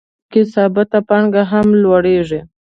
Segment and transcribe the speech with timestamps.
[0.03, 2.39] په دې حالت کې ثابته پانګه هم لوړېږي